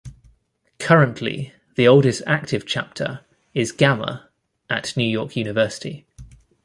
Currently, 0.79 1.53
the 1.75 1.87
oldest 1.87 2.23
active 2.25 2.65
chapter 2.65 3.23
is 3.53 3.71
Gamma 3.71 4.31
at 4.67 4.97
New 4.97 5.03
York 5.07 5.35
University. 5.35 6.07